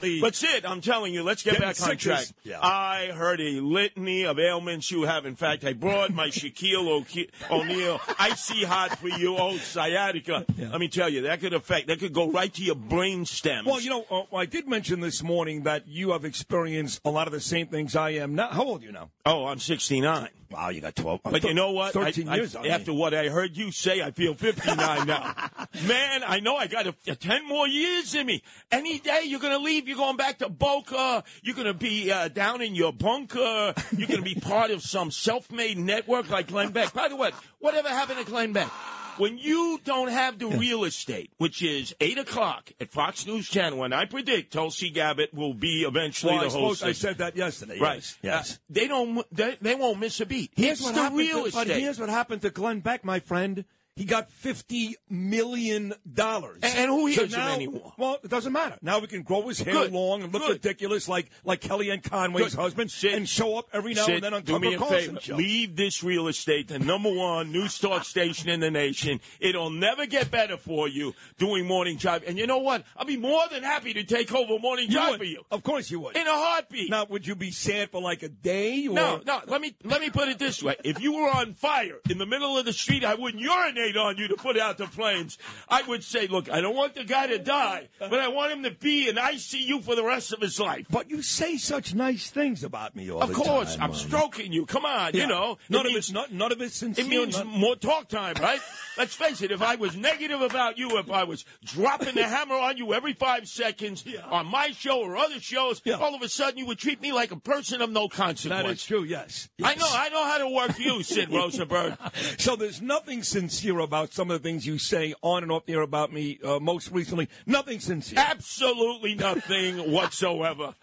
Exactly. 0.07 0.21
But 0.21 0.35
Sid, 0.35 0.67
I'm 0.67 0.81
telling 0.83 1.15
you, 1.15 1.23
let's 1.23 1.43
get 1.43 1.53
Getting 1.55 1.67
back 1.69 1.81
on 1.89 1.97
track. 1.97 2.27
yeah. 2.43 2.59
I 2.61 3.07
heard 3.15 3.41
a 3.41 3.61
litany 3.61 4.25
of 4.27 4.39
ailments 4.39 4.91
you 4.91 5.05
have. 5.05 5.25
In 5.25 5.35
fact, 5.35 5.65
I 5.65 5.73
brought 5.73 6.13
my 6.13 6.29
Shaquille 6.29 6.87
O'Ke- 6.89 7.31
O'Neal 7.51 8.01
icy 8.19 8.65
hot 8.65 8.99
for 8.99 9.09
you, 9.09 9.37
oh 9.39 9.57
sciatica. 9.57 10.45
Let 10.59 10.79
me 10.79 10.89
tell 10.89 11.09
you, 11.09 11.23
that 11.23 11.41
could 11.41 11.55
affect, 11.55 11.87
that 11.87 12.01
could 12.01 12.13
go 12.13 12.31
right 12.31 12.53
to 12.53 12.63
your 12.63 12.75
brain 12.75 13.25
stem. 13.25 13.65
Well, 13.65 13.81
you 13.81 13.89
know, 13.91 14.05
uh, 14.11 14.37
I 14.37 14.45
did 14.45 14.69
mention 14.69 15.01
this 15.01 15.23
morning 15.23 15.63
that 15.63 15.89
you 15.89 16.11
have 16.11 16.27
experienced 16.27 17.01
a 17.07 17.11
lot 17.11 17.27
of 17.27 17.33
the 17.33 17.41
same 17.41 17.69
things 17.69 17.97
I 17.97 18.11
am 18.11 18.35
now. 18.35 18.49
How 18.51 18.65
old 18.65 18.83
are 18.83 18.85
you 18.85 18.93
now? 18.93 19.11
oh, 19.25 19.47
I'm 19.47 19.59
69. 19.59 20.29
Wow, 20.55 20.69
you 20.69 20.81
got 20.81 20.95
12. 20.95 21.21
But 21.25 21.43
you 21.43 21.53
know 21.53 21.73
what? 21.73 21.93
13 21.95 22.29
I- 22.29 22.37
years. 22.37 22.55
on 22.55 22.63
me. 22.63 22.71
after 22.71 22.93
what 22.95 23.13
I 23.13 23.29
heard 23.29 23.57
you 23.57 23.73
say, 23.73 24.01
I 24.01 24.13
feel 24.13 24.35
59 24.35 25.05
now. 25.07 25.35
Man, 25.89 26.23
I 26.25 26.39
know 26.39 26.55
I 26.57 26.69
got 26.69 26.87
a, 26.87 26.95
a 27.09 27.17
10 27.17 27.49
more 27.49 27.67
years 27.67 28.15
in 28.15 28.25
me. 28.27 28.41
Any 28.71 29.01
day 29.01 29.23
you're 29.25 29.41
going 29.41 29.53
to 29.53 29.59
leave, 29.59 29.89
you're 29.89 29.97
going 29.97 30.17
back 30.17 30.39
to 30.39 30.49
Boca, 30.49 31.25
you're 31.43 31.57
going 31.57 31.67
to 31.67 31.75
be 31.75 32.13
uh, 32.13 32.29
down 32.29 32.63
in 32.63 32.77
your 32.77 32.93
bunker, 32.93 33.75
you're 33.97 34.07
going 34.07 34.23
to 34.23 34.35
be 34.35 34.37
part 34.37 34.71
of 34.71 34.83
some 34.83 35.11
self 35.11 35.51
made 35.51 35.77
network 35.77 36.31
like 36.31 36.47
Glenn 36.47 36.71
Beck. 36.71 36.93
By 36.93 37.09
the 37.09 37.17
way, 37.17 37.31
whatever 37.59 37.89
happened 37.89 38.21
to 38.21 38.25
Glenn 38.25 38.53
Beck? 38.53 38.71
When 39.19 39.39
you 39.39 39.81
don't 39.85 40.09
have 40.09 40.39
the 40.39 40.47
real 40.47 40.85
estate, 40.85 41.31
which 41.39 41.63
is 41.63 41.95
8 42.01 42.19
o'clock 42.19 42.73
at 42.81 42.91
Fox 42.91 43.27
News 43.27 43.49
Channel, 43.49 43.85
and 43.85 43.95
I 43.95 44.05
predict 44.07 44.53
Tulsi 44.53 44.91
Gabbard 44.91 45.29
will 45.33 45.55
be 45.55 45.85
eventually 45.87 46.35
well, 46.35 46.45
the 46.45 46.51
host. 46.51 46.83
I 46.85 46.93
said 46.93 47.19
that 47.19 47.37
yesterday. 47.37 47.79
Right. 47.79 47.97
Yes. 47.97 48.19
yes. 48.23 48.53
Uh, 48.53 48.57
they 48.71 48.89
don't. 48.89 49.27
They, 49.33 49.57
they 49.61 49.75
won't 49.75 50.01
miss 50.01 50.21
a 50.21 50.27
beat. 50.27 50.53
Here's 50.55 50.81
it's 50.81 50.93
what 50.93 51.11
the 51.11 51.17
real 51.17 51.45
to, 51.45 51.53
But 51.53 51.67
estate. 51.67 51.81
here's 51.81 51.99
what 51.99 52.09
happened 52.09 52.43
to 52.43 52.51
Glenn 52.51 52.81
Beck, 52.81 53.05
my 53.05 53.21
friend. 53.21 53.65
He 53.97 54.05
got 54.05 54.29
fifty 54.31 54.97
million 55.09 55.95
dollars. 56.13 56.59
And- 56.63 56.79
and 56.79 56.91
who 56.91 57.07
hears 57.07 57.33
him 57.33 57.39
now, 57.39 57.55
anymore? 57.55 57.93
Well, 57.97 58.19
it 58.25 58.29
doesn't 58.29 58.53
matter. 58.53 58.77
Now 58.83 58.99
we 58.99 59.07
can 59.07 59.23
grow 59.23 59.47
his 59.47 59.61
hair 59.61 59.73
Good. 59.73 59.93
long 59.93 60.23
and 60.25 60.33
look 60.33 60.43
Good. 60.43 60.53
ridiculous 60.65 61.09
like 61.09 61.31
like 61.45 61.61
Kellyanne 61.61 62.03
Conway's 62.03 62.55
Good. 62.57 62.61
husband, 62.61 62.91
Sid- 62.91 63.15
and 63.15 63.29
show 63.29 63.57
up 63.57 63.69
every 63.73 63.95
now 63.95 64.05
Sid, 64.07 64.17
and 64.17 64.25
then 64.25 64.35
on 64.35 64.43
do 64.43 64.59
me 64.59 64.75
a 64.75 64.79
Carlson 64.79 64.99
favor. 65.11 65.21
show. 65.21 65.37
Leave 65.37 65.77
this 65.77 66.03
real 66.03 66.27
estate, 66.27 66.67
the 66.69 66.79
number 66.81 67.09
one 67.13 67.53
news 67.53 67.79
talk 67.81 68.05
station 68.05 68.49
in 68.49 68.59
the 68.59 68.71
nation. 68.71 69.21
It'll 69.39 69.71
never 69.71 70.07
get 70.07 70.29
better 70.29 70.57
for 70.57 70.89
you 70.89 71.15
doing 71.39 71.65
morning 71.67 71.97
drive. 71.97 72.25
And 72.27 72.37
you 72.37 72.49
know 72.49 72.59
what? 72.59 72.85
I'll 72.97 73.05
be 73.07 73.17
more 73.17 73.43
than 73.49 73.63
happy 73.63 73.95
to 73.95 74.03
take 74.03 74.35
over 74.35 74.59
morning 74.59 74.87
You 74.89 74.97
drive 74.97 75.11
would. 75.11 75.19
for 75.21 75.25
you 75.25 75.43
Of 75.53 75.63
course 75.63 75.89
you 75.93 76.01
would. 76.01 76.17
in 76.17 76.27
a 76.27 76.33
heartbeat. 76.33 76.91
now, 76.91 77.05
would 77.09 77.29
you 77.29 77.37
be 77.37 77.53
sad 77.53 77.91
for 77.91 78.01
like 78.03 78.25
a 78.25 78.29
day? 78.29 78.89
Or? 78.89 78.95
No, 78.95 79.23
no. 79.25 79.41
Let 79.47 79.61
me 79.61 79.77
let 79.85 80.01
me 80.01 80.11
put 80.11 80.29
it 80.29 80.41
this 80.41 80.63
way: 80.65 80.75
If 80.83 81.01
you 81.01 81.13
were 81.13 81.31
on 81.31 81.55
fire 81.55 82.01
in 82.11 82.19
the 82.19 82.27
middle 82.27 82.59
of 82.59 82.65
the 82.65 82.73
street, 82.73 83.05
I 83.05 83.15
wouldn't 83.15 83.41
urinate 83.41 83.84
on 83.93 84.17
you 84.17 84.29
to 84.29 84.37
put 84.37 84.59
out 84.59 84.79
the 84.79 84.87
flames. 84.87 85.39
I 85.69 85.83
would 85.83 86.03
say, 86.03 86.27
"Look, 86.27 86.51
I 86.51 86.61
don't 86.61 86.75
want 86.75 86.95
the 86.95 87.05
guy 87.05 87.27
to 87.29 87.39
die, 87.39 87.89
but 87.99 88.15
I 88.19 88.29
want 88.29 88.53
him 88.53 88.63
to 88.65 88.71
be 88.71 89.09
in 89.09 89.17
ICU 89.17 89.83
for 89.83 89.95
the 89.95 90.03
rest 90.05 90.33
of 90.33 90.41
his 90.41 90.59
life." 90.59 90.87
But 90.91 91.11
you 91.11 91.23
say 91.23 91.57
such 91.57 91.95
nice 91.95 92.31
things 92.31 92.65
about 92.65 92.97
me 92.97 93.11
all 93.11 93.23
Of 93.23 93.29
the 93.29 93.35
course, 93.35 93.77
time. 93.77 93.85
I'm 93.85 93.91
um, 93.91 93.97
stroking 93.97 94.53
you. 94.53 94.67
Come 94.67 94.85
on, 94.85 95.13
yeah. 95.15 95.23
you 95.23 95.27
know. 95.29 95.59
none 95.69 95.81
it 95.83 95.87
of 95.87 95.93
means- 95.93 95.97
it's 95.99 96.13
not, 96.13 96.33
none 96.33 96.51
of 96.53 96.61
it's 96.63 96.77
sincere. 96.77 97.05
It 97.05 97.09
means 97.09 97.37
none- 97.39 97.47
more 97.47 97.77
talk 97.77 98.09
time, 98.09 98.35
right? 98.41 98.61
Let's 98.97 99.15
face 99.15 99.43
it. 99.43 99.51
If 99.51 99.61
I 99.63 99.75
was 99.75 99.97
negative 99.97 100.41
about 100.41 100.79
you, 100.79 100.99
if 100.99 101.11
I 101.11 101.25
was 101.25 101.45
dropping 101.65 102.15
the 102.15 102.25
hammer 102.29 102.55
on 102.55 102.77
you 102.77 102.95
every 102.95 103.13
five 103.13 103.49
seconds 103.49 104.05
on 104.31 104.47
my 104.47 104.69
show 104.71 105.01
or 105.01 105.17
other 105.17 105.41
shows, 105.41 105.81
Yeah. 105.85 105.95
all 105.95 106.15
of 106.15 106.23
a 106.23 106.29
sudden 106.29 106.59
you 106.59 106.67
would 106.67 106.79
treat 106.79 107.01
me 107.01 107.13
like 107.13 107.31
a 107.33 107.37
person 107.41 107.81
of 107.83 107.91
no 107.91 108.09
consequence. 108.09 108.63
that 108.63 108.71
is 108.71 108.85
true. 108.85 109.03
Yes. 109.05 109.49
I 109.63 109.75
know. 109.75 109.87
I 109.89 110.09
know 110.11 110.25
how 110.25 110.39
to 110.39 110.49
work 110.49 110.79
you, 110.79 111.03
Sid 111.03 111.29
Rosenberg. 111.33 111.97
So 112.39 112.57
there's 112.57 112.81
nothing 112.83 113.23
sincere 113.23 113.79
about 113.81 114.13
some 114.13 114.31
of 114.31 114.43
the 114.43 114.49
things 114.49 114.67
you 114.67 114.79
say 114.79 115.15
on 115.23 115.43
and 115.43 115.51
off 115.53 115.67
the 115.67 115.73
air 115.75 115.83
about 115.83 116.13
me. 116.13 116.39
Uh, 116.45 116.59
most 116.61 116.91
recently, 116.91 117.29
nothing 117.47 117.81
sincere. 117.81 118.19
Absolutely 118.19 119.15
nothing 119.15 119.91
whatsoever. 119.91 120.75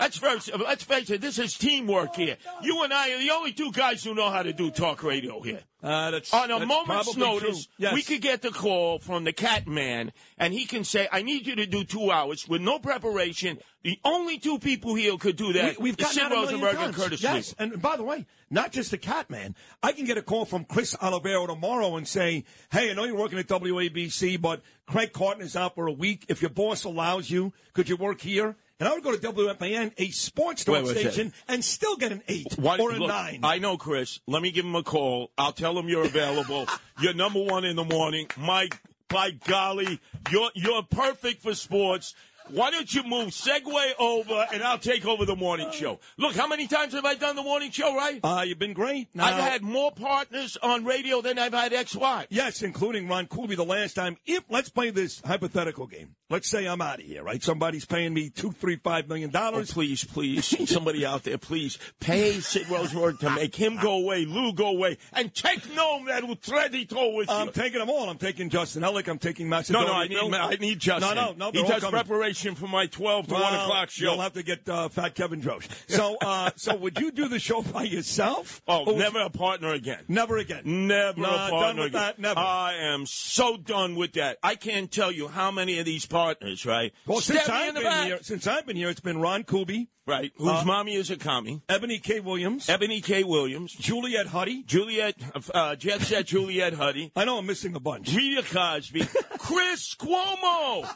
Let's 0.00 0.16
first, 0.16 0.50
let's 0.58 0.84
face 0.84 1.10
it. 1.10 1.20
This 1.20 1.38
is 1.38 1.54
teamwork 1.56 2.14
here. 2.14 2.36
You 2.62 2.82
and 2.84 2.92
I 2.92 3.10
are 3.12 3.18
the 3.18 3.30
only 3.30 3.52
two 3.52 3.72
guys 3.72 4.04
who 4.04 4.14
know 4.14 4.30
how 4.30 4.42
to 4.42 4.52
do 4.52 4.70
talk 4.70 5.02
radio 5.02 5.40
here. 5.40 5.60
Uh, 5.80 6.10
that's, 6.10 6.32
On 6.34 6.50
a 6.50 6.58
that's 6.58 6.66
moment's 6.68 7.16
notice. 7.16 7.68
Yes. 7.78 7.94
we 7.94 8.02
could 8.02 8.20
get 8.20 8.42
the 8.42 8.50
call 8.50 8.98
from 8.98 9.22
the 9.24 9.32
cat 9.32 9.68
man, 9.68 10.12
and 10.36 10.52
he 10.52 10.66
can 10.66 10.82
say, 10.82 11.08
I 11.12 11.22
need 11.22 11.46
you 11.46 11.54
to 11.56 11.66
do 11.66 11.84
two 11.84 12.10
hours 12.10 12.48
with 12.48 12.60
no 12.60 12.80
preparation. 12.80 13.58
The 13.84 13.98
only 14.04 14.38
two 14.38 14.58
people 14.58 14.96
here 14.96 15.16
could 15.18 15.36
do 15.36 15.52
that 15.52 15.78
We, 15.78 15.90
have 15.90 15.96
gotten 15.98 16.14
Sid 16.14 16.32
Rosenberg 16.32 16.76
and. 16.78 16.94
Curtis 16.94 17.22
Yes, 17.22 17.54
Lee. 17.58 17.64
and 17.72 17.80
by 17.80 17.96
the 17.96 18.02
way, 18.02 18.26
not 18.50 18.72
just 18.72 18.90
the 18.90 18.98
cat 18.98 19.30
man. 19.30 19.54
I 19.80 19.92
can 19.92 20.04
get 20.04 20.18
a 20.18 20.22
call 20.22 20.44
from 20.46 20.64
Chris 20.64 20.96
Oliviero 20.96 21.46
tomorrow 21.46 21.94
and 21.96 22.06
say, 22.08 22.44
"Hey, 22.72 22.90
I 22.90 22.94
know 22.94 23.04
you're 23.04 23.16
working 23.16 23.38
at 23.38 23.46
WABC, 23.46 24.40
but 24.40 24.62
Craig 24.86 25.12
Carton 25.12 25.42
is 25.42 25.54
out 25.54 25.76
for 25.76 25.86
a 25.86 25.92
week. 25.92 26.24
If 26.28 26.42
your 26.42 26.50
boss 26.50 26.82
allows 26.84 27.30
you, 27.30 27.52
could 27.72 27.88
you 27.88 27.96
work 27.96 28.20
here?" 28.20 28.56
And 28.80 28.88
I 28.88 28.94
would 28.94 29.02
go 29.02 29.10
to 29.16 29.18
WFAN, 29.32 29.92
a 29.98 30.10
sports 30.10 30.64
talk 30.64 30.74
Wait, 30.74 30.84
wait, 30.84 30.98
station, 30.98 31.32
and 31.48 31.64
still 31.64 31.96
get 31.96 32.12
an 32.12 32.22
eight 32.28 32.54
What- 32.56 32.78
or 32.78 32.92
a 32.92 32.96
look, 32.96 33.08
nine. 33.08 33.40
I 33.42 33.58
know, 33.58 33.76
Chris. 33.76 34.20
Let 34.28 34.40
me 34.40 34.52
give 34.52 34.64
him 34.64 34.76
a 34.76 34.84
call. 34.84 35.32
I'll 35.36 35.52
tell 35.52 35.76
him 35.76 35.88
you're 35.88 36.04
available. 36.04 36.68
you're 37.00 37.14
number 37.14 37.42
one 37.42 37.64
in 37.64 37.74
the 37.74 37.84
morning. 37.84 38.28
My, 38.36 38.68
by 39.08 39.32
golly, 39.32 39.98
you're 40.30 40.50
you're 40.54 40.84
perfect 40.84 41.42
for 41.42 41.54
sports. 41.54 42.14
Why 42.50 42.70
don't 42.70 42.92
you 42.92 43.02
move 43.04 43.28
Segway 43.28 43.92
over 43.98 44.46
and 44.52 44.62
I'll 44.62 44.78
take 44.78 45.06
over 45.06 45.24
the 45.24 45.36
morning 45.36 45.70
show? 45.72 46.00
Look, 46.16 46.34
how 46.36 46.46
many 46.46 46.66
times 46.66 46.92
have 46.94 47.04
I 47.04 47.14
done 47.14 47.36
the 47.36 47.42
morning 47.42 47.70
show, 47.70 47.94
right? 47.94 48.20
uh, 48.24 48.42
you've 48.46 48.58
been 48.58 48.72
great. 48.72 49.08
Now, 49.14 49.26
I've 49.26 49.34
had 49.34 49.62
more 49.62 49.92
partners 49.92 50.56
on 50.62 50.84
radio 50.84 51.20
than 51.20 51.38
I've 51.38 51.52
had 51.52 51.72
ex-wives. 51.72 52.28
Yes, 52.30 52.62
including 52.62 53.08
Ron 53.08 53.26
Kuby 53.26 53.54
the 53.54 53.64
last 53.64 53.94
time. 53.94 54.16
If 54.26 54.44
let's 54.48 54.68
play 54.68 54.90
this 54.90 55.20
hypothetical 55.24 55.86
game. 55.86 56.14
Let's 56.30 56.48
say 56.48 56.66
I'm 56.66 56.82
out 56.82 57.00
of 57.00 57.06
here, 57.06 57.22
right? 57.24 57.42
Somebody's 57.42 57.86
paying 57.86 58.12
me 58.12 58.28
two, 58.28 58.52
three, 58.52 58.76
five 58.76 59.08
million 59.08 59.30
Oh, 59.30 59.32
dollars. 59.32 59.72
please, 59.72 60.04
please, 60.04 60.44
somebody 60.70 61.06
out 61.06 61.22
there, 61.22 61.38
please 61.38 61.78
pay 62.00 62.32
Sid 62.40 62.68
Rosenberg 62.68 63.18
to 63.20 63.30
make 63.30 63.54
him 63.56 63.78
go 63.80 63.92
away, 64.02 64.26
Lou 64.26 64.52
go 64.52 64.68
away, 64.68 64.98
and 65.14 65.34
take 65.34 65.74
no 65.74 66.04
that 66.06 66.22
tradito 66.42 67.14
with 67.16 67.28
you. 67.30 67.34
I'm 67.34 67.50
taking 67.50 67.78
them 67.78 67.88
all. 67.88 68.10
I'm 68.10 68.18
taking 68.18 68.50
Justin 68.50 68.82
Ellick. 68.82 69.08
I'm 69.08 69.18
taking 69.18 69.48
no, 69.48 69.56
Macedonia. 69.56 69.86
no, 69.88 69.94
I 69.94 70.08
need. 70.08 70.34
I 70.34 70.56
need 70.60 70.78
Justin. 70.78 71.14
No, 71.16 71.32
no, 71.32 71.50
no. 71.50 71.50
He 71.50 71.66
does 71.66 71.80
coming. 71.82 71.98
Preparation 72.38 72.54
for 72.54 72.68
my 72.70 72.86
12 72.86 73.28
to 73.28 73.34
1 73.34 73.42
o'clock 73.42 73.90
show. 73.90 74.04
You'll 74.12 74.20
have 74.20 74.32
to 74.34 74.42
get 74.42 74.68
uh, 74.68 74.88
Fat 74.88 75.14
Kevin 75.14 75.40
Drosh. 75.40 75.68
So, 75.88 76.16
uh, 76.20 76.50
so 76.56 76.76
would 76.76 76.98
you 76.98 77.10
do 77.10 77.28
the 77.28 77.38
show 77.38 77.62
by 77.62 77.84
yourself? 77.84 78.62
oh, 78.68 78.96
never 78.96 79.20
a 79.20 79.30
partner 79.30 79.72
again. 79.72 80.04
never 80.08 80.36
again. 80.38 80.62
Never 80.86 81.20
Nah, 81.20 81.28
a 81.28 81.36
done 81.36 81.50
partner 81.50 81.82
with 81.82 81.90
again. 81.92 82.02
that, 82.02 82.18
never. 82.18 82.40
I 82.40 82.74
am 82.92 83.06
so 83.06 83.56
done 83.56 83.96
with 83.96 84.12
that. 84.14 84.38
I 84.42 84.54
can't 84.54 84.90
tell 84.90 85.12
you 85.12 85.28
how 85.28 85.50
many 85.50 85.78
of 85.78 85.84
these 85.84 86.06
partners, 86.06 86.64
right? 86.66 86.92
Well, 87.06 87.20
since 87.20 87.48
I've 87.48 87.74
been 87.74 87.82
back. 87.84 88.06
here, 88.06 88.18
since 88.22 88.46
I've 88.46 88.66
been 88.66 88.76
here, 88.76 88.88
it's 88.90 89.00
been 89.00 89.18
Ron 89.20 89.44
Kuby, 89.44 89.88
Right. 90.06 90.32
Whose 90.38 90.48
Uh, 90.48 90.64
mommy 90.64 90.94
is 90.94 91.10
a 91.10 91.18
commie. 91.18 91.60
Ebony 91.68 91.98
K. 91.98 92.20
Williams, 92.20 92.66
Ebony 92.70 93.02
K. 93.02 93.24
Williams. 93.24 93.74
Juliet 93.74 94.28
Huddy. 94.28 94.62
Juliet, 94.62 95.16
uh, 95.52 95.76
Jet 95.76 96.00
Set 96.00 96.24
Juliet 96.24 96.72
Huddy. 96.72 97.12
I 97.14 97.26
know 97.26 97.36
I'm 97.36 97.44
missing 97.44 97.74
a 97.76 97.80
bunch. 97.80 98.14
Rita 98.14 98.42
Cosby, 98.42 99.00
Chris 99.38 99.94
Cuomo. 99.96 100.88